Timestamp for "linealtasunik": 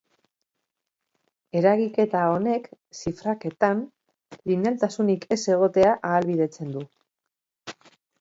4.53-5.27